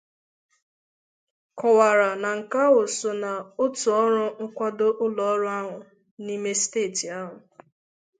[1.57, 5.77] kọwara na nke ahụ so n'otu ọrụ nkwado ụlọọrụ ahụ
[6.25, 7.35] n'ime steeti ahụ.